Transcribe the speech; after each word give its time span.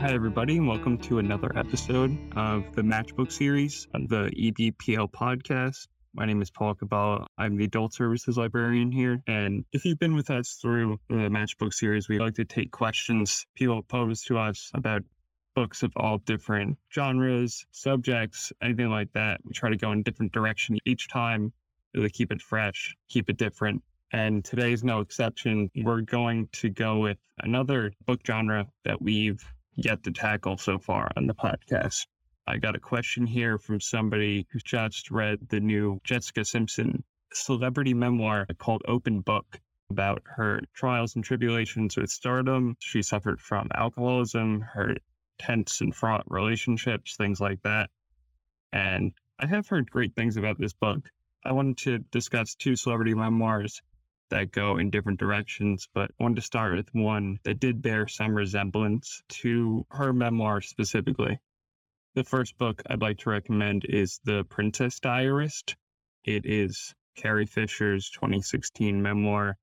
Hi, 0.00 0.14
everybody, 0.14 0.56
and 0.56 0.66
welcome 0.66 0.96
to 1.00 1.18
another 1.18 1.52
episode 1.54 2.16
of 2.34 2.74
the 2.74 2.80
Matchbook 2.80 3.30
series 3.30 3.86
the 3.92 4.30
EBPL 4.34 5.12
podcast. 5.12 5.88
My 6.14 6.24
name 6.24 6.40
is 6.40 6.50
Paul 6.50 6.74
Cabala. 6.74 7.26
I'm 7.36 7.58
the 7.58 7.66
adult 7.66 7.92
services 7.92 8.38
librarian 8.38 8.90
here. 8.90 9.22
And 9.26 9.66
if 9.74 9.84
you've 9.84 9.98
been 9.98 10.16
with 10.16 10.30
us 10.30 10.58
through 10.62 10.98
the 11.10 11.28
Matchbook 11.28 11.74
series, 11.74 12.08
we 12.08 12.18
like 12.18 12.36
to 12.36 12.46
take 12.46 12.70
questions 12.70 13.44
people 13.54 13.82
pose 13.82 14.22
to 14.22 14.38
us 14.38 14.70
about 14.72 15.02
books 15.54 15.82
of 15.82 15.92
all 15.96 16.16
different 16.16 16.78
genres, 16.90 17.66
subjects, 17.70 18.54
anything 18.62 18.88
like 18.88 19.12
that. 19.12 19.40
We 19.44 19.52
try 19.52 19.68
to 19.68 19.76
go 19.76 19.92
in 19.92 20.02
different 20.02 20.32
direction 20.32 20.78
each 20.86 21.10
time, 21.10 21.52
really 21.92 22.08
keep 22.08 22.32
it 22.32 22.40
fresh, 22.40 22.96
keep 23.10 23.28
it 23.28 23.36
different. 23.36 23.82
And 24.12 24.42
today's 24.46 24.82
no 24.82 25.00
exception. 25.00 25.70
We're 25.76 26.00
going 26.00 26.48
to 26.52 26.70
go 26.70 27.00
with 27.00 27.18
another 27.40 27.92
book 28.06 28.20
genre 28.26 28.66
that 28.86 29.02
we've 29.02 29.44
yet 29.84 30.02
to 30.04 30.10
tackle 30.10 30.56
so 30.56 30.78
far 30.78 31.10
on 31.16 31.26
the 31.26 31.34
podcast. 31.34 32.06
I 32.46 32.58
got 32.58 32.76
a 32.76 32.80
question 32.80 33.26
here 33.26 33.58
from 33.58 33.80
somebody 33.80 34.46
who's 34.50 34.62
just 34.62 35.10
read 35.10 35.38
the 35.48 35.60
new 35.60 36.00
Jessica 36.04 36.44
Simpson 36.44 37.04
celebrity 37.32 37.94
memoir 37.94 38.46
called 38.58 38.82
Open 38.86 39.20
Book 39.20 39.60
about 39.90 40.22
her 40.24 40.60
trials 40.74 41.14
and 41.14 41.24
tribulations 41.24 41.96
with 41.96 42.10
stardom. 42.10 42.76
She 42.80 43.02
suffered 43.02 43.40
from 43.40 43.68
alcoholism, 43.74 44.60
her 44.60 44.96
tense 45.38 45.80
and 45.80 45.94
fraught 45.94 46.24
relationships, 46.28 47.16
things 47.16 47.40
like 47.40 47.62
that. 47.62 47.90
And 48.72 49.12
I 49.38 49.46
have 49.46 49.68
heard 49.68 49.90
great 49.90 50.14
things 50.14 50.36
about 50.36 50.58
this 50.58 50.72
book. 50.72 51.08
I 51.44 51.52
wanted 51.52 51.78
to 51.78 51.98
discuss 52.10 52.54
two 52.54 52.76
celebrity 52.76 53.14
memoirs 53.14 53.80
that 54.30 54.52
go 54.52 54.78
in 54.78 54.90
different 54.90 55.20
directions, 55.20 55.88
but 55.92 56.10
I 56.18 56.22
wanted 56.22 56.36
to 56.36 56.42
start 56.42 56.76
with 56.76 56.88
one 56.92 57.38
that 57.44 57.60
did 57.60 57.82
bear 57.82 58.08
some 58.08 58.34
resemblance 58.34 59.22
to 59.28 59.86
her 59.90 60.12
memoir 60.12 60.60
specifically. 60.60 61.38
The 62.14 62.24
first 62.24 62.58
book 62.58 62.82
I'd 62.88 63.02
like 63.02 63.18
to 63.18 63.30
recommend 63.30 63.84
is 63.84 64.20
The 64.24 64.44
Princess 64.44 64.98
Diarist. 64.98 65.76
It 66.24 66.44
is 66.44 66.94
Carrie 67.16 67.46
Fisher's 67.46 68.10
2016 68.10 69.00
memoir. 69.00 69.56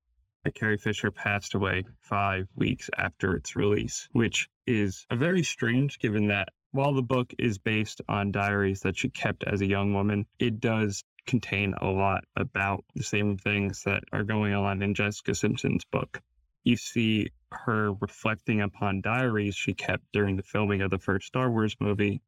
Carrie 0.55 0.77
Fisher 0.77 1.11
passed 1.11 1.55
away 1.55 1.83
five 1.99 2.47
weeks 2.55 2.89
after 2.97 3.35
its 3.35 3.55
release, 3.55 4.07
which 4.13 4.47
is 4.65 5.05
a 5.09 5.15
very 5.15 5.43
strange 5.43 5.99
given 5.99 6.27
that 6.27 6.49
while 6.71 6.93
the 6.93 7.01
book 7.01 7.33
is 7.37 7.57
based 7.57 8.01
on 8.07 8.31
diaries 8.31 8.81
that 8.81 8.97
she 8.97 9.09
kept 9.09 9.43
as 9.43 9.61
a 9.61 9.65
young 9.65 9.93
woman, 9.93 10.25
it 10.39 10.59
does 10.59 11.03
contain 11.27 11.75
a 11.79 11.87
lot 11.87 12.23
about 12.35 12.83
the 12.95 13.03
same 13.03 13.37
things 13.37 13.83
that 13.83 14.03
are 14.11 14.23
going 14.23 14.53
on 14.53 14.81
in 14.81 14.95
Jessica 14.95 15.35
Simpson's 15.35 15.85
book. 15.85 16.21
You 16.63 16.77
see 16.77 17.29
her 17.51 17.93
reflecting 17.93 18.61
upon 18.61 19.01
diaries 19.01 19.55
she 19.55 19.73
kept 19.73 20.03
during 20.11 20.35
the 20.35 20.43
filming 20.43 20.81
of 20.81 20.89
the 20.89 20.97
first 20.97 21.27
Star 21.27 21.51
Wars 21.51 21.75
movie 21.79 22.21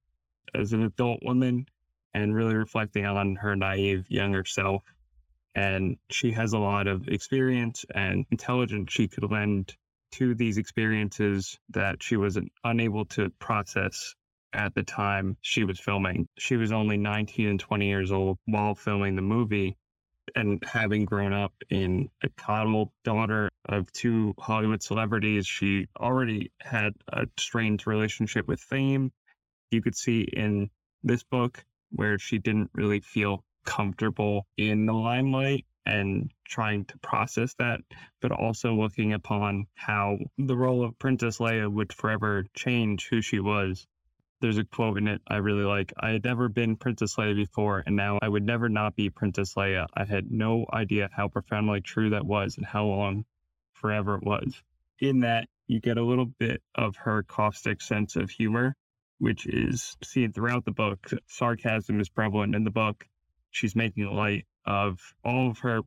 as 0.54 0.74
an 0.74 0.84
adult 0.84 1.20
woman 1.24 1.66
and 2.14 2.36
really 2.36 2.56
reflecting 2.56 3.06
on 3.06 3.36
her 3.36 3.56
naive 3.56 4.06
younger 4.10 4.46
self. 4.46 4.84
And 5.56 5.98
she 6.10 6.32
has 6.32 6.54
a 6.54 6.60
lot 6.60 6.88
of 6.88 7.08
experience 7.08 7.86
and 7.94 8.26
intelligence 8.32 8.92
she 8.92 9.08
could 9.08 9.30
lend 9.30 9.76
to 10.12 10.36
these 10.36 10.58
experiences 10.58 11.60
that 11.70 12.02
she 12.02 12.18
was 12.18 12.38
unable 12.64 13.06
to 13.06 13.30
process 13.40 14.16
at 14.54 14.74
the 14.74 14.84
time 14.84 15.38
she 15.42 15.64
was 15.64 15.80
filming. 15.80 16.28
She 16.38 16.58
was 16.58 16.72
only 16.72 16.98
19 16.98 17.48
and 17.48 17.60
20 17.60 17.88
years 17.88 18.12
old 18.12 18.38
while 18.46 18.76
filming 18.76 19.16
the 19.16 19.22
movie. 19.22 19.78
And 20.36 20.64
having 20.64 21.06
grown 21.06 21.34
up 21.34 21.54
in 21.70 22.10
a 22.24 22.30
coddled 22.30 22.92
daughter 23.04 23.50
of 23.66 23.92
two 23.92 24.34
Hollywood 24.40 24.84
celebrities, 24.84 25.48
she 25.48 25.88
already 26.00 26.52
had 26.60 26.94
a 27.08 27.28
strained 27.38 27.86
relationship 27.88 28.48
with 28.48 28.60
fame. 28.60 29.12
You 29.72 29.82
could 29.82 29.96
see 29.96 30.22
in 30.22 30.70
this 31.04 31.24
book 31.24 31.64
where 31.92 32.20
she 32.20 32.38
didn't 32.38 32.70
really 32.74 33.00
feel 33.00 33.44
comfortable 33.66 34.46
in 34.58 34.86
the 34.86 34.94
limelight 34.94 35.66
and 35.86 36.32
trying 36.48 36.86
to 36.86 36.98
process 37.00 37.56
that, 37.56 37.82
but 38.22 38.32
also 38.32 38.74
looking 38.74 39.14
upon 39.14 39.66
how 39.74 40.18
the 40.38 40.56
role 40.56 40.84
of 40.84 40.98
Princess 41.00 41.40
Leia 41.40 41.72
would 41.72 41.94
forever 41.94 42.46
change 42.56 43.08
who 43.10 43.22
she 43.22 43.40
was 43.40 43.88
there's 44.42 44.58
a 44.58 44.64
quote 44.64 44.98
in 44.98 45.08
it 45.08 45.22
I 45.28 45.38
really 45.38 45.64
like. 45.64 45.94
I 46.00 46.12
had 46.12 46.24
never 46.24 46.50
been 46.50 46.76
Princess 46.76 47.16
Leia 47.16 47.36
before, 47.36 47.84
and 47.86 47.96
now 47.96 48.20
I 48.22 48.30
would 48.30 48.46
never 48.46 48.70
not 48.70 48.96
be 48.96 49.10
Princess 49.10 49.54
Leia. 49.56 49.88
I 49.94 50.06
had 50.06 50.32
no 50.32 50.66
idea 50.72 51.10
how 51.12 51.28
profoundly 51.28 51.82
true 51.82 52.12
that 52.12 52.26
was 52.26 52.58
and 52.58 52.66
how 52.66 52.86
long 52.86 53.26
forever 53.74 54.16
it 54.16 54.24
was. 54.24 54.62
In 55.00 55.22
that, 55.22 55.48
you 55.68 55.80
get 55.80 55.98
a 55.98 56.04
little 56.04 56.26
bit 56.26 56.62
of 56.76 56.96
her 56.98 57.24
caustic 57.24 57.82
sense 57.82 58.16
of 58.16 58.30
humor, 58.30 58.76
which 59.20 59.46
is 59.46 59.98
seen 60.04 60.32
throughout 60.32 60.66
the 60.66 60.72
book. 60.72 61.12
Sarcasm 61.28 62.00
is 62.00 62.10
prevalent 62.10 62.56
in 62.56 62.64
the 62.64 62.72
book. 62.72 63.06
She's 63.52 63.76
making 63.76 64.06
light 64.06 64.46
of 64.66 65.00
all 65.24 65.50
of 65.50 65.60
her 65.60 65.82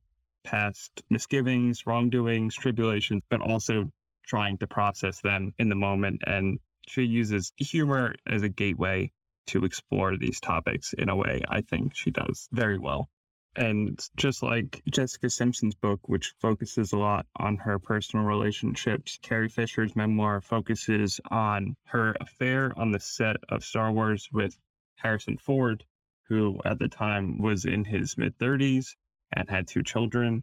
past 0.45 1.03
misgivings, 1.09 1.87
wrongdoings, 1.87 2.55
tribulations, 2.55 3.23
but 3.29 3.41
also 3.41 3.91
trying 4.27 4.59
to 4.59 4.67
process 4.67 5.21
them 5.21 5.53
in 5.59 5.69
the 5.69 5.75
moment 5.75 6.23
and 6.27 6.59
she 6.89 7.03
uses 7.03 7.53
humor 7.57 8.15
as 8.27 8.43
a 8.43 8.49
gateway 8.49 9.13
to 9.47 9.65
explore 9.65 10.17
these 10.17 10.41
topics 10.41 10.93
in 10.93 11.09
a 11.09 11.17
way 11.17 11.43
I 11.49 11.61
think 11.61 11.95
she 11.95 12.11
does 12.11 12.49
very 12.53 12.79
well. 12.79 13.09
And 13.55 14.01
just 14.17 14.43
like 14.43 14.83
Jessica 14.91 15.29
Simpson's 15.29 15.75
book, 15.75 16.09
which 16.09 16.35
focuses 16.41 16.93
a 16.93 16.99
lot 16.99 17.27
on 17.37 17.59
her 17.59 17.79
personal 17.79 18.25
relationships, 18.25 19.19
Carrie 19.21 19.49
Fisher's 19.49 19.95
memoir 19.95 20.41
focuses 20.41 21.21
on 21.31 21.77
her 21.85 22.17
affair 22.21 22.73
on 22.79 22.93
the 22.93 23.01
set 23.01 23.37
of 23.51 23.63
Star 23.63 23.93
Wars 23.93 24.29
with 24.33 24.59
Harrison 24.97 25.37
Ford, 25.37 25.85
who 26.29 26.61
at 26.65 26.79
the 26.79 26.89
time 26.89 27.39
was 27.39 27.67
in 27.67 27.85
his 27.85 28.17
mid 28.17 28.39
30s 28.39 28.97
and 29.33 29.51
had 29.51 29.69
two 29.69 29.83
children 29.83 30.43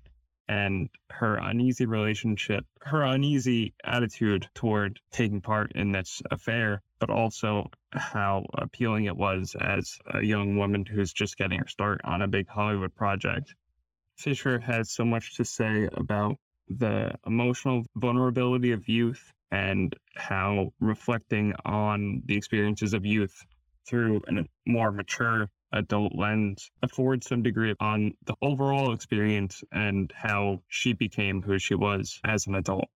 and 0.50 0.90
her 1.12 1.36
uneasy 1.36 1.86
relationship, 1.86 2.66
her 2.82 3.04
uneasy 3.04 3.76
attitude 3.84 4.50
toward 4.56 5.00
taking 5.12 5.42
part 5.42 5.72
in 5.76 5.92
this 5.92 6.24
affair, 6.32 6.82
but 7.00 7.12
also 7.12 7.70
how 7.92 8.44
appealing 8.56 9.06
it 9.06 9.16
was 9.16 9.56
as 9.62 10.00
a 10.12 10.24
young 10.24 10.58
woman 10.58 10.86
who's 10.86 11.14
just 11.14 11.38
getting 11.38 11.60
her 11.60 11.68
start 11.68 12.02
on 12.04 12.24
a 12.24 12.28
big 12.28 12.48
Hollywood 12.48 12.96
project. 12.96 13.54
Fisher 14.18 14.58
has 14.60 14.90
so 14.92 15.06
much 15.06 15.36
to 15.36 15.46
say 15.46 15.88
about 15.94 16.36
the 16.68 17.14
emotional 17.28 17.86
vulnerability 17.96 18.72
of 18.72 18.90
youth 18.90 19.31
and 19.52 19.96
how 20.16 20.74
reflecting 20.80 21.54
on 21.64 22.24
the 22.26 22.36
experiences 22.36 22.94
of 22.94 23.06
youth 23.06 23.46
through 23.88 24.22
a 24.28 24.44
more 24.66 24.92
mature 24.92 25.48
adult 25.72 26.16
lens 26.16 26.72
affords 26.81 27.28
some 27.28 27.44
degree 27.44 27.75
on 27.80 28.13
the 28.25 28.35
overall 28.41 28.94
experience 28.94 29.63
and 29.72 30.12
how 30.16 30.62
she 30.68 30.94
became 30.94 31.41
who 31.41 31.59
she 31.59 31.75
was 31.75 32.19
as 32.24 32.47
an 32.47 32.56
adult. 32.56 32.90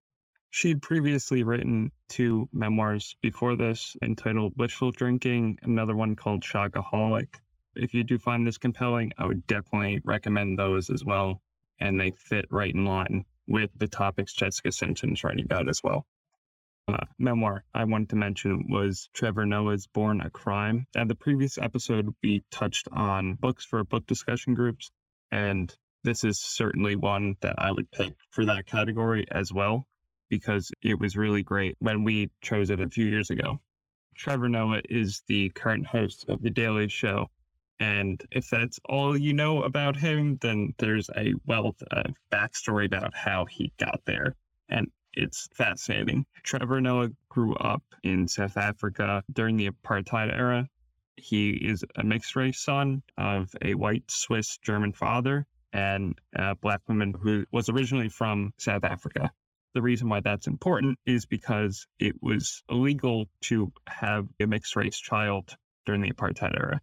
She'd 0.49 0.81
previously 0.81 1.43
written 1.43 1.91
two 2.09 2.47
memoirs 2.53 3.15
before 3.21 3.55
this 3.55 3.95
entitled 4.01 4.53
Wishful 4.55 4.91
Drinking, 4.91 5.57
another 5.63 5.95
one 5.95 6.15
called 6.15 6.43
Shockaholic. 6.43 7.35
If 7.75 7.93
you 7.93 8.03
do 8.03 8.19
find 8.19 8.45
this 8.45 8.57
compelling, 8.57 9.13
I 9.17 9.25
would 9.25 9.47
definitely 9.47 10.01
recommend 10.05 10.59
those 10.59 10.89
as 10.89 11.03
well. 11.03 11.41
And 11.79 11.99
they 11.99 12.11
fit 12.11 12.45
right 12.51 12.73
in 12.73 12.85
line 12.85 13.25
with 13.47 13.71
the 13.75 13.87
topics 13.87 14.33
Jessica 14.33 14.71
Simpson's 14.71 15.23
writing 15.23 15.45
about 15.45 15.67
as 15.67 15.81
well 15.83 16.05
uh, 16.87 17.05
memoir 17.17 17.63
I 17.73 17.85
wanted 17.85 18.09
to 18.09 18.15
mention 18.15 18.65
was 18.69 19.09
Trevor 19.13 19.45
Noah's 19.45 19.87
Born 19.87 20.21
a 20.21 20.29
Crime. 20.29 20.85
And 20.95 21.09
the 21.09 21.15
previous 21.15 21.57
episode, 21.57 22.13
we 22.21 22.43
touched 22.51 22.87
on 22.91 23.35
books 23.35 23.65
for 23.65 23.83
book 23.83 24.05
discussion 24.05 24.53
groups. 24.53 24.91
And 25.31 25.73
this 26.03 26.23
is 26.23 26.39
certainly 26.39 26.95
one 26.95 27.35
that 27.41 27.55
I 27.57 27.71
would 27.71 27.89
pick 27.91 28.13
for 28.29 28.45
that 28.45 28.65
category 28.65 29.25
as 29.31 29.53
well, 29.53 29.87
because 30.29 30.71
it 30.81 30.99
was 30.99 31.15
really 31.15 31.43
great 31.43 31.75
when 31.79 32.03
we 32.03 32.29
chose 32.41 32.69
it 32.69 32.81
a 32.81 32.89
few 32.89 33.05
years 33.05 33.29
ago. 33.29 33.59
Trevor 34.15 34.49
Noah 34.49 34.81
is 34.89 35.23
the 35.27 35.49
current 35.49 35.87
host 35.87 36.25
of 36.27 36.41
The 36.41 36.49
Daily 36.49 36.89
Show. 36.89 37.29
And 37.79 38.21
if 38.31 38.49
that's 38.49 38.79
all 38.87 39.17
you 39.17 39.33
know 39.33 39.63
about 39.63 39.95
him, 39.95 40.37
then 40.41 40.73
there's 40.77 41.09
a 41.17 41.33
wealth 41.45 41.81
of 41.91 42.13
backstory 42.31 42.85
about 42.85 43.15
how 43.15 43.45
he 43.45 43.73
got 43.79 44.01
there. 44.05 44.35
And 44.69 44.91
it's 45.13 45.47
fascinating. 45.53 46.25
Trevor 46.43 46.81
Noah 46.81 47.09
grew 47.29 47.55
up 47.55 47.83
in 48.03 48.27
South 48.27 48.57
Africa 48.57 49.23
during 49.31 49.57
the 49.57 49.69
apartheid 49.69 50.33
era. 50.33 50.67
He 51.15 51.51
is 51.51 51.83
a 51.95 52.03
mixed 52.03 52.35
race 52.35 52.59
son 52.59 53.03
of 53.17 53.49
a 53.61 53.75
white 53.75 54.09
Swiss 54.09 54.57
German 54.57 54.93
father 54.93 55.45
and 55.71 56.17
a 56.35 56.55
black 56.55 56.81
woman 56.87 57.13
who 57.19 57.45
was 57.51 57.69
originally 57.69 58.09
from 58.09 58.53
South 58.57 58.83
Africa. 58.83 59.31
The 59.73 59.81
reason 59.81 60.09
why 60.09 60.19
that's 60.19 60.47
important 60.47 60.99
is 61.05 61.25
because 61.25 61.87
it 61.99 62.21
was 62.21 62.63
illegal 62.69 63.27
to 63.41 63.71
have 63.87 64.27
a 64.39 64.45
mixed 64.45 64.75
race 64.75 64.97
child 64.97 65.55
during 65.85 66.01
the 66.01 66.11
apartheid 66.11 66.55
era. 66.55 66.79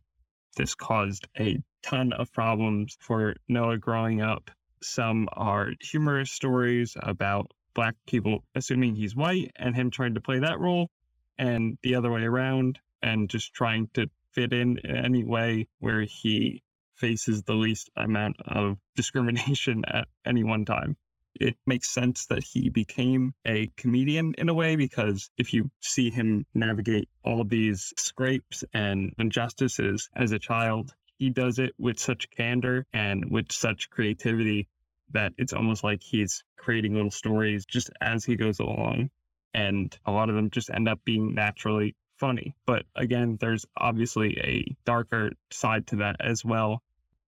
This 0.56 0.74
caused 0.74 1.28
a 1.38 1.58
ton 1.82 2.12
of 2.12 2.32
problems 2.32 2.96
for 3.00 3.36
Noah 3.48 3.78
growing 3.78 4.20
up. 4.20 4.50
Some 4.82 5.28
are 5.32 5.70
humorous 5.80 6.32
stories 6.32 6.96
about 7.00 7.52
black 7.80 7.96
people 8.06 8.44
assuming 8.54 8.94
he's 8.94 9.16
white 9.16 9.50
and 9.56 9.74
him 9.74 9.90
trying 9.90 10.12
to 10.12 10.20
play 10.20 10.38
that 10.38 10.60
role. 10.60 10.90
and 11.38 11.78
the 11.82 11.94
other 11.94 12.10
way 12.10 12.24
around, 12.24 12.78
and 13.00 13.30
just 13.30 13.54
trying 13.54 13.88
to 13.94 14.06
fit 14.32 14.52
in 14.52 14.78
any 14.86 15.24
way 15.24 15.66
where 15.78 16.02
he 16.02 16.62
faces 16.96 17.42
the 17.42 17.54
least 17.54 17.88
amount 17.96 18.36
of 18.42 18.76
discrimination 18.96 19.82
at 19.86 20.06
any 20.26 20.44
one 20.44 20.66
time. 20.66 20.94
It 21.34 21.56
makes 21.66 21.88
sense 21.88 22.26
that 22.26 22.44
he 22.44 22.68
became 22.68 23.32
a 23.46 23.70
comedian 23.78 24.34
in 24.36 24.50
a 24.50 24.54
way 24.62 24.76
because 24.76 25.30
if 25.38 25.54
you 25.54 25.70
see 25.80 26.10
him 26.10 26.44
navigate 26.52 27.08
all 27.24 27.40
of 27.40 27.48
these 27.48 27.94
scrapes 27.96 28.62
and 28.74 29.14
injustices 29.18 30.10
as 30.14 30.32
a 30.32 30.38
child, 30.38 30.94
he 31.16 31.30
does 31.30 31.58
it 31.58 31.72
with 31.78 31.98
such 31.98 32.28
candor 32.28 32.84
and 32.92 33.30
with 33.30 33.50
such 33.50 33.88
creativity 33.88 34.68
that 35.12 35.32
it's 35.36 35.52
almost 35.52 35.84
like 35.84 36.02
he's 36.02 36.44
creating 36.56 36.94
little 36.94 37.10
stories 37.10 37.66
just 37.66 37.90
as 38.00 38.24
he 38.24 38.36
goes 38.36 38.58
along. 38.60 39.10
And 39.52 39.96
a 40.06 40.12
lot 40.12 40.28
of 40.28 40.36
them 40.36 40.50
just 40.50 40.70
end 40.70 40.88
up 40.88 41.00
being 41.04 41.34
naturally 41.34 41.96
funny. 42.18 42.54
But 42.66 42.84
again, 42.94 43.38
there's 43.40 43.66
obviously 43.76 44.38
a 44.38 44.76
darker 44.84 45.32
side 45.50 45.86
to 45.88 45.96
that 45.96 46.16
as 46.20 46.44
well. 46.44 46.82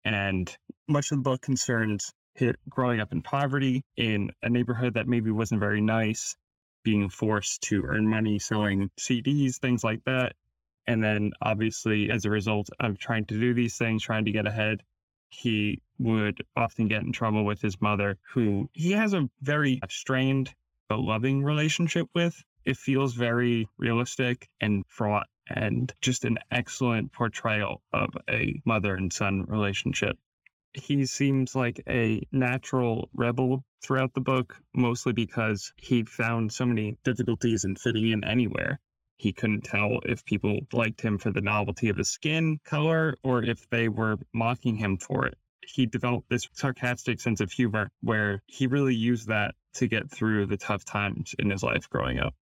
And 0.04 0.56
much 0.88 1.12
of 1.12 1.20
the 1.20 1.22
book 1.22 1.42
concerns 1.42 2.12
his 2.34 2.56
growing 2.70 3.00
up 3.00 3.12
in 3.12 3.22
poverty 3.22 3.84
in 3.98 4.32
a 4.42 4.50
neighborhood 4.50 4.96
that 4.96 5.08
maybe 5.08 5.32
wasn't 5.32 5.60
very 5.60 5.82
nice, 5.82 6.36
being 6.84 7.10
forced 7.10 7.62
to 7.62 7.84
earn 7.84 8.08
money 8.08 8.40
selling 8.40 8.90
CDs, 9.00 9.58
things 9.58 9.84
like 9.84 10.04
that. 10.06 10.34
And 10.88 11.04
then 11.04 11.32
obviously, 11.42 12.10
as 12.10 12.26
a 12.26 12.30
result 12.30 12.70
of 12.80 12.98
trying 12.98 13.26
to 13.26 13.40
do 13.40 13.54
these 13.54 13.78
things, 13.78 14.02
trying 14.02 14.26
to 14.26 14.32
get 14.32 14.48
ahead, 14.48 14.82
he 15.30 15.82
would 15.98 16.44
often 16.56 16.88
get 16.88 17.04
in 17.04 17.12
trouble 17.12 17.46
with 17.46 17.62
his 17.62 17.80
mother, 17.82 18.18
who 18.34 18.70
he 18.74 18.92
has 18.92 19.14
a 19.14 19.30
very 19.42 19.80
strained 19.90 20.54
but 20.88 21.00
loving 21.00 21.44
relationship 21.44 22.08
with. 22.14 22.44
It 22.66 22.78
feels 22.78 23.14
very 23.14 23.68
realistic 23.78 24.50
and 24.60 24.86
fraught 24.88 25.28
and 25.50 25.94
just 26.02 26.26
an 26.26 26.38
excellent 26.52 27.12
portrayal 27.12 27.82
of 27.94 28.10
a 28.30 28.62
mother 28.66 28.96
and 28.96 29.12
son 29.12 29.46
relationship. 29.46 30.18
He 30.74 31.06
seems 31.06 31.56
like 31.56 31.82
a 31.88 32.22
natural 32.32 33.10
rebel 33.14 33.64
throughout 33.82 34.14
the 34.14 34.22
book, 34.22 34.56
mostly 34.74 35.14
because 35.14 35.74
he 35.78 36.04
found 36.04 36.52
so 36.52 36.66
many 36.66 36.98
difficulties 37.04 37.66
in 37.66 37.76
fitting 37.76 38.10
in 38.10 38.24
anywhere. 38.24 38.80
He 39.20 39.34
couldn't 39.34 39.66
tell 39.66 40.00
if 40.06 40.24
people 40.24 40.62
liked 40.72 41.02
him 41.02 41.18
for 41.18 41.30
the 41.30 41.42
novelty 41.42 41.90
of 41.90 41.98
his 41.98 42.08
skin 42.08 42.58
color 42.64 43.18
or 43.22 43.44
if 43.44 43.70
they 43.70 43.90
were 43.90 44.18
mocking 44.34 44.78
him 44.78 44.96
for 44.96 45.26
it. 45.26 45.38
He 45.62 45.86
developed 45.86 46.30
this 46.30 46.48
sarcastic 46.54 47.20
sense 47.20 47.42
of 47.42 47.52
humor 47.52 47.92
where 48.00 48.42
he 48.46 48.66
really 48.66 48.96
used 48.96 49.28
that 49.28 49.56
to 49.74 49.88
get 49.88 50.10
through 50.10 50.46
the 50.46 50.56
tough 50.56 50.86
times 50.86 51.36
in 51.38 51.50
his 51.50 51.64
life 51.64 51.90
growing 51.90 52.18
up. 52.18 52.34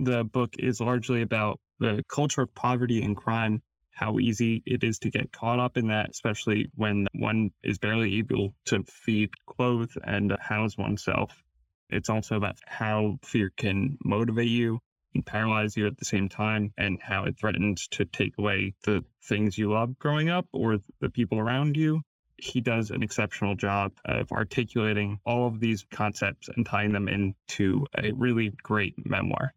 The 0.00 0.24
book 0.24 0.56
is 0.58 0.80
largely 0.80 1.22
about 1.22 1.60
the 1.78 2.02
culture 2.08 2.42
of 2.42 2.52
poverty 2.56 3.02
and 3.02 3.16
crime, 3.16 3.62
how 3.92 4.18
easy 4.18 4.64
it 4.66 4.82
is 4.82 4.98
to 4.98 5.10
get 5.10 5.30
caught 5.30 5.60
up 5.60 5.76
in 5.76 5.86
that, 5.86 6.10
especially 6.10 6.72
when 6.74 7.06
one 7.14 7.52
is 7.62 7.78
barely 7.78 8.18
able 8.18 8.52
to 8.64 8.82
feed, 8.82 9.30
clothe, 9.46 9.92
and 10.02 10.36
house 10.40 10.76
oneself. 10.76 11.40
It's 11.88 12.10
also 12.10 12.34
about 12.34 12.58
how 12.66 13.20
fear 13.22 13.52
can 13.56 13.96
motivate 14.04 14.48
you 14.48 14.80
and 15.16 15.26
paralyze 15.26 15.76
you 15.76 15.86
at 15.86 15.98
the 15.98 16.04
same 16.04 16.28
time, 16.28 16.72
and 16.78 17.02
how 17.02 17.24
it 17.24 17.38
threatens 17.38 17.88
to 17.88 18.04
take 18.04 18.38
away 18.38 18.74
the 18.84 19.04
things 19.24 19.58
you 19.58 19.72
love 19.72 19.98
growing 19.98 20.28
up 20.28 20.46
or 20.52 20.78
the 21.00 21.10
people 21.10 21.38
around 21.38 21.76
you. 21.76 22.02
He 22.38 22.60
does 22.60 22.90
an 22.90 23.02
exceptional 23.02 23.56
job 23.56 23.92
of 24.04 24.30
articulating 24.30 25.18
all 25.26 25.48
of 25.48 25.58
these 25.58 25.84
concepts 25.90 26.48
and 26.48 26.64
tying 26.64 26.92
them 26.92 27.08
into 27.08 27.86
a 27.96 28.12
really 28.12 28.52
great 28.62 28.94
memoir 29.04 29.52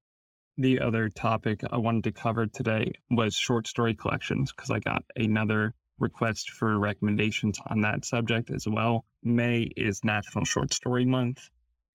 the 0.60 0.82
other 0.82 1.08
topic 1.08 1.62
I 1.72 1.78
wanted 1.78 2.04
to 2.04 2.12
cover 2.12 2.46
today 2.46 2.92
was 3.10 3.34
short 3.34 3.66
story 3.66 3.94
collections 3.94 4.52
because 4.52 4.70
I 4.70 4.80
got 4.80 5.06
another 5.16 5.74
request 6.00 6.50
for 6.50 6.78
recommendations 6.78 7.60
on 7.68 7.80
that 7.82 8.04
subject 8.04 8.52
as 8.52 8.68
well. 8.68 9.06
May 9.24 9.70
is 9.78 10.04
National 10.04 10.44
Short 10.44 10.74
Story 10.74 11.06
Month. 11.06 11.50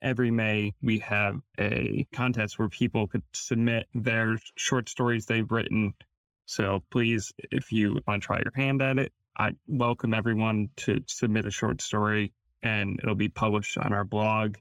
Every 0.05 0.31
May, 0.31 0.75
we 0.83 0.99
have 0.99 1.41
a 1.59 2.06
contest 2.12 2.59
where 2.59 2.69
people 2.69 3.06
could 3.06 3.23
submit 3.33 3.87
their 3.95 4.39
short 4.55 4.91
stories 4.91 5.25
they've 5.25 5.51
written. 5.51 5.95
So 6.45 6.85
please, 6.91 7.33
if 7.39 7.73
you 7.73 7.99
want 8.06 8.23
to 8.23 8.27
try 8.27 8.43
your 8.45 8.53
hand 8.55 8.83
at 8.83 8.99
it, 8.99 9.15
I 9.39 9.53
welcome 9.67 10.12
everyone 10.12 10.69
to 10.77 11.01
submit 11.06 11.47
a 11.47 11.51
short 11.51 11.81
story 11.81 12.35
and 12.62 13.01
it'll 13.03 13.15
be 13.15 13.31
published 13.31 13.79
on 13.79 13.95
our 13.95 14.05
blog. 14.05 14.56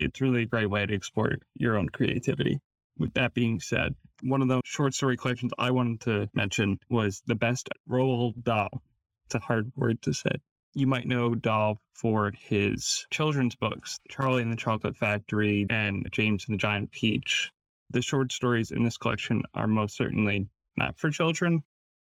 It's 0.00 0.20
really 0.20 0.42
a 0.42 0.46
great 0.46 0.68
way 0.68 0.84
to 0.84 0.94
explore 0.94 1.36
your 1.54 1.78
own 1.78 1.88
creativity. 1.88 2.58
With 2.98 3.14
that 3.14 3.34
being 3.34 3.60
said, 3.60 3.94
one 4.24 4.42
of 4.42 4.48
the 4.48 4.62
short 4.64 4.94
story 4.94 5.16
collections 5.16 5.52
I 5.58 5.70
wanted 5.70 6.00
to 6.00 6.28
mention 6.34 6.80
was 6.88 7.22
The 7.24 7.36
Best 7.36 7.68
Roald 7.88 8.42
Dahl. 8.42 8.82
It's 9.26 9.36
a 9.36 9.38
hard 9.38 9.70
word 9.76 10.02
to 10.02 10.12
say. 10.12 10.32
You 10.74 10.86
might 10.86 11.06
know 11.06 11.34
Dahl 11.34 11.80
for 11.94 12.30
his 12.30 13.06
children's 13.10 13.56
books, 13.56 13.98
Charlie 14.08 14.42
and 14.42 14.52
the 14.52 14.56
Chocolate 14.56 14.96
Factory 14.96 15.66
and 15.68 16.08
James 16.12 16.46
and 16.46 16.54
the 16.54 16.58
Giant 16.58 16.92
Peach. 16.92 17.50
The 17.90 18.02
short 18.02 18.30
stories 18.30 18.70
in 18.70 18.84
this 18.84 18.96
collection 18.96 19.42
are 19.54 19.66
most 19.66 19.96
certainly 19.96 20.48
not 20.76 20.96
for 20.96 21.10
children, 21.10 21.64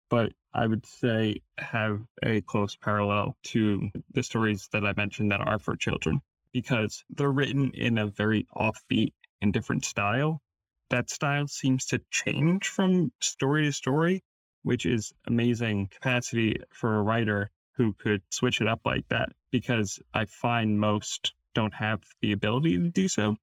but 0.09 0.31
I 0.53 0.67
would 0.67 0.85
say 0.85 1.41
have 1.57 2.01
a 2.23 2.41
close 2.41 2.75
parallel 2.75 3.35
to 3.43 3.89
the 4.11 4.23
stories 4.23 4.69
that 4.71 4.85
I 4.85 4.93
mentioned 4.95 5.31
that 5.31 5.41
are 5.41 5.59
for 5.59 5.75
children 5.75 6.21
because 6.53 7.03
they're 7.09 7.31
written 7.31 7.71
in 7.73 7.97
a 7.97 8.07
very 8.07 8.47
offbeat 8.55 9.13
and 9.41 9.51
different 9.51 9.83
style 9.83 10.41
that 10.89 11.09
style 11.09 11.47
seems 11.47 11.85
to 11.87 11.99
change 12.11 12.67
from 12.67 13.11
story 13.19 13.65
to 13.65 13.71
story, 13.71 14.23
which 14.61 14.85
is 14.85 15.11
amazing 15.27 15.87
capacity 15.87 16.57
for 16.71 16.95
a 16.97 17.01
writer 17.01 17.49
who 17.75 17.93
could 17.93 18.21
switch 18.29 18.61
it 18.61 18.67
up 18.67 18.81
like 18.85 19.07
that 19.09 19.29
because 19.51 19.99
I 20.13 20.25
find 20.25 20.79
most 20.79 21.33
don't 21.53 21.73
have 21.73 22.01
the 22.21 22.31
ability 22.31 22.77
to 22.77 22.89
do 22.89 23.07
so. 23.07 23.35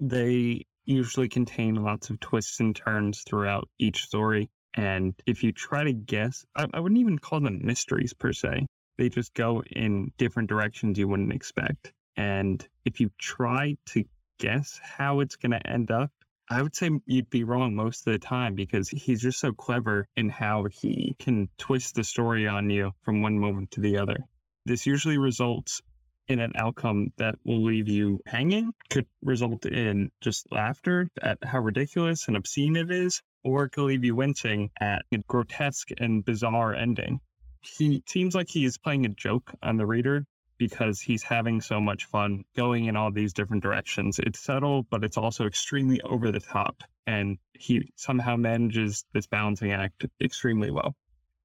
They 0.00 0.66
usually 0.84 1.28
contain 1.28 1.76
lots 1.76 2.10
of 2.10 2.20
twists 2.20 2.60
and 2.60 2.74
turns 2.74 3.22
throughout 3.22 3.68
each 3.78 4.04
story. 4.04 4.50
And 4.74 5.14
if 5.26 5.42
you 5.42 5.52
try 5.52 5.84
to 5.84 5.92
guess, 5.92 6.44
I, 6.56 6.66
I 6.72 6.80
wouldn't 6.80 7.00
even 7.00 7.18
call 7.18 7.40
them 7.40 7.60
mysteries 7.62 8.12
per 8.12 8.32
se. 8.32 8.66
They 8.98 9.08
just 9.08 9.34
go 9.34 9.62
in 9.62 10.12
different 10.18 10.48
directions 10.48 10.98
you 10.98 11.08
wouldn't 11.08 11.32
expect. 11.32 11.92
And 12.16 12.66
if 12.84 13.00
you 13.00 13.10
try 13.18 13.76
to 13.86 14.04
guess 14.38 14.80
how 14.82 15.20
it's 15.20 15.36
going 15.36 15.52
to 15.52 15.66
end 15.66 15.90
up, 15.90 16.10
I 16.50 16.60
would 16.60 16.74
say 16.74 16.90
you'd 17.06 17.30
be 17.30 17.44
wrong 17.44 17.74
most 17.74 18.06
of 18.06 18.12
the 18.12 18.18
time 18.18 18.54
because 18.54 18.88
he's 18.88 19.22
just 19.22 19.38
so 19.38 19.52
clever 19.52 20.06
in 20.16 20.28
how 20.28 20.66
he 20.66 21.16
can 21.18 21.48
twist 21.56 21.94
the 21.94 22.04
story 22.04 22.46
on 22.46 22.68
you 22.68 22.92
from 23.02 23.22
one 23.22 23.38
moment 23.38 23.70
to 23.72 23.80
the 23.80 23.96
other. 23.96 24.18
This 24.66 24.86
usually 24.86 25.18
results 25.18 25.80
in 26.28 26.40
an 26.40 26.52
outcome 26.56 27.12
that 27.16 27.36
will 27.44 27.62
leave 27.62 27.88
you 27.88 28.20
hanging, 28.26 28.72
could 28.90 29.06
result 29.22 29.66
in 29.66 30.10
just 30.20 30.50
laughter 30.52 31.08
at 31.20 31.38
how 31.42 31.58
ridiculous 31.60 32.28
and 32.28 32.36
obscene 32.36 32.76
it 32.76 32.90
is, 32.90 33.22
or 33.44 33.64
it 33.64 33.70
could 33.70 33.84
leave 33.84 34.04
you 34.04 34.14
wincing 34.14 34.70
at 34.80 35.04
a 35.12 35.18
grotesque 35.26 35.88
and 35.98 36.24
bizarre 36.24 36.74
ending. 36.74 37.20
He 37.60 38.02
seems 38.06 38.34
like 38.34 38.48
he 38.48 38.64
is 38.64 38.78
playing 38.78 39.06
a 39.06 39.10
joke 39.10 39.52
on 39.62 39.76
the 39.76 39.86
reader 39.86 40.26
because 40.62 41.00
he's 41.00 41.24
having 41.24 41.60
so 41.60 41.80
much 41.80 42.04
fun 42.04 42.44
going 42.56 42.84
in 42.84 42.94
all 42.94 43.10
these 43.10 43.32
different 43.32 43.64
directions. 43.64 44.20
It's 44.20 44.38
subtle, 44.38 44.84
but 44.84 45.02
it's 45.02 45.16
also 45.16 45.44
extremely 45.44 46.00
over 46.02 46.30
the 46.30 46.38
top. 46.38 46.84
And 47.04 47.38
he 47.52 47.90
somehow 47.96 48.36
manages 48.36 49.04
this 49.12 49.26
balancing 49.26 49.72
act 49.72 50.06
extremely 50.20 50.70
well. 50.70 50.94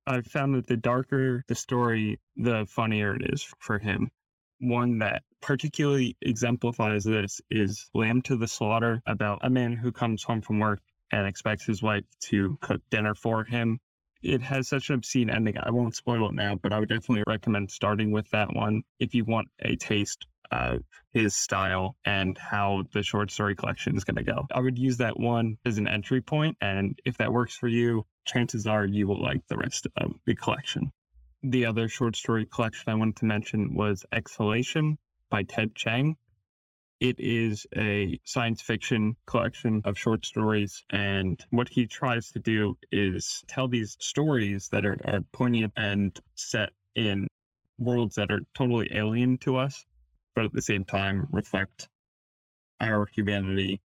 I've 0.06 0.28
found 0.28 0.54
that 0.54 0.68
the 0.68 0.78
darker 0.78 1.44
the 1.48 1.56
story, 1.56 2.20
the 2.36 2.68
funnier 2.70 3.16
it 3.16 3.34
is 3.34 3.42
for 3.58 3.80
him. 3.80 4.12
One 4.60 5.00
that 5.00 5.24
particularly 5.42 6.16
exemplifies 6.22 7.04
this 7.04 7.42
is 7.50 7.90
Lamb 7.96 8.22
to 8.24 8.38
the 8.38 8.48
Slaughter, 8.48 9.02
about 9.08 9.40
a 9.42 9.50
man 9.50 9.74
who 9.74 9.92
comes 9.92 10.22
home 10.22 10.42
from 10.42 10.60
work 10.60 10.80
and 11.12 11.26
expects 11.26 11.66
his 11.66 11.82
wife 11.82 12.06
to 12.30 12.56
cook 12.62 12.82
dinner 12.92 13.16
for 13.16 13.44
him 13.46 13.80
it 14.22 14.42
has 14.42 14.68
such 14.68 14.90
an 14.90 14.96
obscene 14.96 15.30
ending. 15.30 15.58
I 15.58 15.72
won't 15.72 15.96
spoil 15.96 16.30
it 16.30 16.36
now, 16.36 16.56
but 16.56 16.74
I 16.74 16.80
would 16.80 16.90
definitely 16.90 17.24
recommend 17.28 17.72
starting 17.72 18.12
with 18.12 18.30
that 18.32 18.54
one 18.54 18.84
if 19.00 19.14
you 19.14 19.26
want 19.26 19.48
a 19.60 19.76
taste 19.76 20.26
of 20.52 20.82
his 21.12 21.36
style 21.36 21.96
and 22.06 22.38
how 22.38 22.84
the 22.94 23.04
short 23.04 23.32
story 23.32 23.56
collection 23.56 23.96
is 23.98 24.04
going 24.04 24.16
to 24.16 24.24
go. 24.24 24.46
I 24.54 24.60
would 24.60 24.78
use 24.78 24.98
that 24.98 25.20
one 25.20 25.58
as 25.66 25.78
an 25.78 25.88
entry 25.88 26.22
point, 26.22 26.58
and 26.62 26.98
if 27.06 27.18
that 27.18 27.34
works 27.34 27.56
for 27.56 27.68
you, 27.68 28.06
chances 28.26 28.68
are 28.68 28.86
you 28.86 29.08
will 29.08 29.22
like 29.22 29.46
the 29.48 29.58
rest 29.58 29.88
of 29.98 30.14
the 30.26 30.36
collection. 30.36 30.92
The 31.44 31.66
other 31.66 31.88
short 31.88 32.16
story 32.16 32.46
collection 32.46 32.92
I 32.92 32.96
wanted 32.96 33.18
to 33.18 33.26
mention 33.26 33.76
was 33.76 34.06
Exhalation 34.12 34.98
by 35.30 35.44
Ted 35.44 35.76
Chiang. 35.76 36.16
It 37.00 37.20
is 37.20 37.68
a 37.76 38.20
science 38.24 38.62
fiction 38.62 39.16
collection 39.28 39.82
of 39.86 40.00
short 40.00 40.26
stories. 40.26 40.84
And 40.90 41.44
what 41.52 41.70
he 41.70 41.86
tries 41.86 42.32
to 42.32 42.40
do 42.40 42.78
is 42.92 43.44
tell 43.48 43.68
these 43.68 43.98
stories 44.00 44.70
that 44.70 44.86
are, 44.86 44.98
are 45.06 45.22
poignant 45.32 45.74
and 45.78 46.20
set 46.36 46.72
in 46.96 47.28
worlds 47.78 48.16
that 48.16 48.32
are 48.32 48.42
totally 48.56 48.90
alien 48.96 49.38
to 49.40 49.58
us, 49.58 49.86
but 50.34 50.46
at 50.46 50.54
the 50.54 50.62
same 50.62 50.84
time 50.86 51.28
reflect 51.32 51.88
our 52.80 53.06
humanity, 53.06 53.82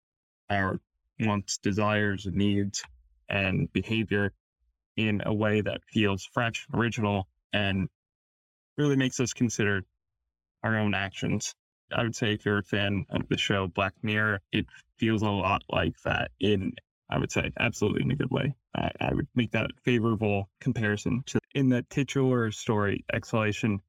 our 0.49 0.81
wants, 1.21 1.59
desires, 1.59 2.27
needs, 2.27 2.83
and 3.29 3.71
behavior 3.73 4.33
in 4.97 5.23
a 5.27 5.35
way 5.35 5.61
that 5.61 5.83
feels 5.85 6.25
fresh, 6.25 6.67
original, 6.75 7.29
and 7.53 7.89
really 8.79 8.97
makes 8.97 9.21
us 9.21 9.35
consider 9.35 9.85
our 10.63 10.79
own 10.79 10.95
actions. 10.95 11.55
I 11.95 12.03
would 12.03 12.17
say 12.17 12.33
if 12.33 12.45
you're 12.45 12.59
a 12.59 12.63
fan 12.63 13.07
of 13.11 13.29
the 13.29 13.39
show 13.39 13.67
Black 13.67 13.95
Mirror, 14.03 14.41
it 14.53 14.67
feels 14.99 15.23
a 15.23 15.29
lot 15.29 15.63
like 15.69 16.01
that 16.05 16.31
in, 16.41 16.73
I 17.11 17.19
would 17.19 17.33
say, 17.33 17.51
absolutely 17.59 18.03
in 18.03 18.11
a 18.11 18.17
good 18.17 18.31
way. 18.31 18.55
I, 18.75 18.91
I 19.01 19.15
would 19.15 19.29
make 19.35 19.53
that 19.53 19.71
favorable 19.85 20.49
comparison 20.61 21.23
to 21.27 21.39
in 21.55 21.69
the 21.69 21.83
titular 21.91 22.51
story, 22.51 23.05
Exhalation, 23.13 23.81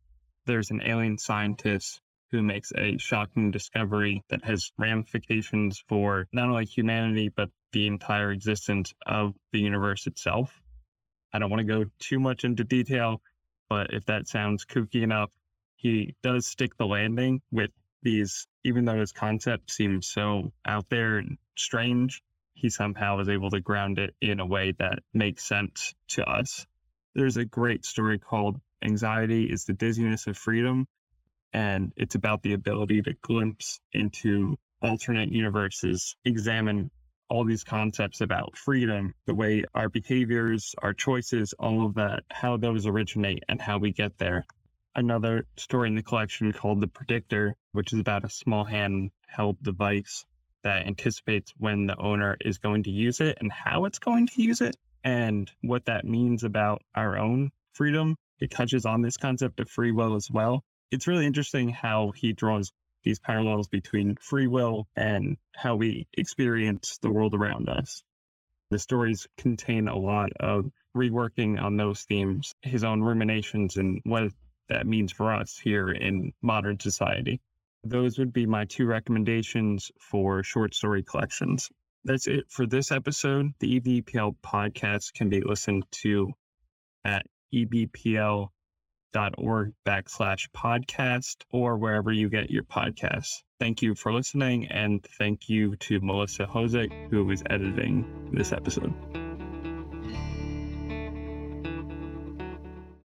there's 0.45 0.71
an 0.71 0.81
alien 0.83 1.17
scientist 1.17 2.01
who 2.31 2.41
makes 2.41 2.71
a 2.75 2.97
shocking 2.97 3.51
discovery 3.51 4.23
that 4.29 4.43
has 4.43 4.71
ramifications 4.77 5.83
for 5.87 6.27
not 6.33 6.49
only 6.49 6.65
humanity, 6.65 7.29
but 7.29 7.49
the 7.71 7.87
entire 7.87 8.31
existence 8.31 8.93
of 9.05 9.33
the 9.51 9.59
universe 9.59 10.07
itself. 10.07 10.61
I 11.31 11.39
don't 11.39 11.49
want 11.49 11.65
to 11.65 11.73
go 11.73 11.85
too 11.99 12.19
much 12.19 12.43
into 12.43 12.63
detail, 12.63 13.21
but 13.69 13.93
if 13.93 14.05
that 14.05 14.27
sounds 14.27 14.65
kooky 14.65 15.03
enough, 15.03 15.29
he 15.75 16.15
does 16.21 16.45
stick 16.45 16.75
the 16.77 16.85
landing 16.85 17.41
with 17.51 17.71
these, 18.03 18.47
even 18.63 18.85
though 18.85 18.99
his 18.99 19.11
concept 19.11 19.71
seems 19.71 20.07
so 20.07 20.51
out 20.65 20.89
there 20.89 21.17
and 21.17 21.37
strange, 21.57 22.21
he 22.53 22.69
somehow 22.69 23.19
is 23.19 23.29
able 23.29 23.49
to 23.49 23.59
ground 23.59 23.99
it 23.99 24.15
in 24.21 24.39
a 24.39 24.45
way 24.45 24.73
that 24.79 24.99
makes 25.13 25.45
sense 25.45 25.95
to 26.09 26.23
us. 26.23 26.65
There's 27.15 27.37
a 27.37 27.45
great 27.45 27.85
story 27.85 28.19
called 28.19 28.59
Anxiety 28.83 29.45
is 29.45 29.65
the 29.65 29.73
Dizziness 29.73 30.27
of 30.27 30.37
Freedom, 30.37 30.87
and 31.53 31.93
it's 31.95 32.15
about 32.15 32.41
the 32.43 32.53
ability 32.53 33.01
to 33.03 33.13
glimpse 33.21 33.79
into 33.93 34.57
alternate 34.81 35.31
universes, 35.31 36.15
examine 36.25 36.91
all 37.29 37.45
these 37.45 37.63
concepts 37.63 38.21
about 38.21 38.57
freedom, 38.57 39.13
the 39.25 39.33
way 39.33 39.63
our 39.73 39.89
behaviors, 39.89 40.75
our 40.81 40.93
choices, 40.93 41.53
all 41.57 41.85
of 41.85 41.95
that, 41.95 42.23
how 42.31 42.57
those 42.57 42.85
originate 42.85 43.43
and 43.47 43.61
how 43.61 43.77
we 43.77 43.91
get 43.91 44.17
there. 44.17 44.45
Another 44.95 45.47
story 45.57 45.87
in 45.87 45.95
the 45.95 46.03
collection 46.03 46.53
called 46.53 46.79
The 46.79 46.87
Predictor, 46.87 47.55
which 47.71 47.93
is 47.93 47.99
about 47.99 48.25
a 48.25 48.29
small 48.29 48.63
handheld 48.63 49.57
device 49.63 50.23
that 50.61 50.85
anticipates 50.85 51.51
when 51.57 51.87
the 51.87 51.97
owner 51.97 52.37
is 52.41 52.59
going 52.59 52.83
to 52.83 52.91
use 52.91 53.19
it 53.19 53.39
and 53.41 53.51
how 53.51 53.85
it's 53.85 53.97
going 53.97 54.27
to 54.27 54.43
use 54.43 54.61
it 54.61 54.77
and 55.03 55.51
what 55.61 55.85
that 55.85 56.05
means 56.05 56.43
about 56.43 56.83
our 56.93 57.17
own 57.17 57.51
freedom. 57.73 58.15
It 58.39 58.51
touches 58.51 58.85
on 58.85 59.01
this 59.01 59.17
concept 59.17 59.59
of 59.59 59.67
free 59.67 59.91
will 59.91 60.13
as 60.13 60.29
well. 60.29 60.63
It's 60.91 61.07
really 61.07 61.25
interesting 61.25 61.69
how 61.69 62.11
he 62.11 62.33
draws 62.33 62.71
these 63.01 63.17
parallels 63.17 63.67
between 63.67 64.15
free 64.17 64.47
will 64.47 64.87
and 64.95 65.37
how 65.55 65.75
we 65.75 66.07
experience 66.13 66.99
the 67.01 67.11
world 67.11 67.33
around 67.33 67.67
us. 67.67 68.03
The 68.69 68.77
stories 68.77 69.27
contain 69.37 69.87
a 69.87 69.97
lot 69.97 70.31
of 70.39 70.71
reworking 70.95 71.59
on 71.59 71.77
those 71.77 72.03
themes, 72.03 72.53
his 72.61 72.83
own 72.83 73.01
ruminations, 73.01 73.77
and 73.77 73.99
what 74.03 74.31
that 74.69 74.87
means 74.87 75.11
for 75.11 75.33
us 75.33 75.57
here 75.57 75.89
in 75.89 76.31
modern 76.41 76.79
society. 76.79 77.41
Those 77.83 78.17
would 78.17 78.31
be 78.31 78.45
my 78.45 78.65
two 78.65 78.85
recommendations 78.85 79.91
for 79.99 80.43
short 80.43 80.73
story 80.73 81.03
collections. 81.03 81.69
That's 82.05 82.27
it 82.27 82.45
for 82.49 82.65
this 82.65 82.91
episode. 82.91 83.51
The 83.59 83.79
EBPL 83.79 84.35
podcast 84.43 85.13
can 85.13 85.29
be 85.29 85.41
listened 85.41 85.85
to 86.03 86.31
at 87.05 87.25
ebpl.org 87.53 88.49
backslash 89.85 90.49
podcast 90.55 91.35
or 91.51 91.77
wherever 91.77 92.11
you 92.11 92.29
get 92.29 92.49
your 92.49 92.63
podcasts. 92.63 93.43
Thank 93.59 93.81
you 93.81 93.95
for 93.95 94.11
listening, 94.11 94.67
and 94.67 95.05
thank 95.17 95.47
you 95.47 95.75
to 95.77 96.01
Melissa 96.01 96.45
Hosick, 96.45 97.09
who 97.09 97.23
was 97.25 97.43
editing 97.49 98.29
this 98.33 98.51
episode. 98.51 99.22